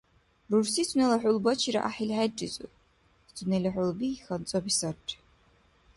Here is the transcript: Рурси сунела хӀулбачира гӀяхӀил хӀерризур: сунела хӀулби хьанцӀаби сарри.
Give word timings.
Рурси 0.51 0.83
сунела 0.89 1.17
хӀулбачира 1.21 1.79
гӀяхӀил 1.85 2.09
хӀерризур: 2.17 2.69
сунела 3.35 3.69
хӀулби 3.73 4.19
хьанцӀаби 4.23 4.73
сарри. 4.77 5.17